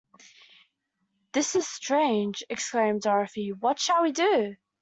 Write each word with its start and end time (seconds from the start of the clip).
"This 1.31 1.55
is 1.55 1.67
strange," 1.67 2.41
exclaimed 2.49 3.03
Dorothy; 3.03 3.51
"what 3.51 3.77
shall 3.77 4.01
we 4.01 4.11
do?" 4.11 4.55